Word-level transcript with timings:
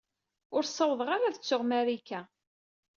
Ur 0.55 0.63
ssawḍeɣ 0.65 1.09
ara 1.15 1.25
ad 1.27 1.35
ttuɣ 1.37 1.61
Marika. 1.69 2.21